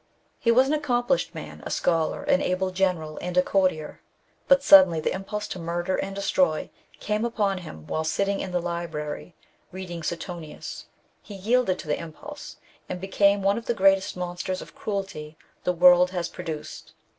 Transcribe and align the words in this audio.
He 0.39 0.49
was 0.49 0.65
an 0.67 0.73
accomplished 0.73 1.35
man, 1.35 1.61
a 1.63 1.69
scholar, 1.69 2.23
an 2.23 2.41
able 2.41 2.71
general, 2.71 3.19
and 3.21 3.37
a 3.37 3.43
courtier; 3.43 4.01
but 4.47 4.63
suddenly 4.63 4.99
the 4.99 5.13
impulse 5.13 5.47
to 5.49 5.59
murder 5.59 5.95
and 5.95 6.15
destroy 6.15 6.71
came 6.99 7.23
upon 7.23 7.59
him 7.59 7.85
whilst 7.85 8.11
sitting 8.11 8.39
in 8.39 8.51
the 8.51 8.59
library 8.59 9.35
reading 9.71 10.01
Suetonius; 10.01 10.87
he 11.21 11.35
yielded 11.35 11.77
to 11.77 11.87
the 11.87 11.99
impulse, 11.99 12.55
and 12.89 12.99
became 12.99 13.43
one 13.43 13.59
of 13.59 13.67
the 13.67 13.75
greatest 13.75 14.17
monsters 14.17 14.59
of 14.59 14.73
cruelty 14.73 15.37
the 15.65 15.71
world 15.71 16.09
has 16.09 16.27
produced. 16.29 16.93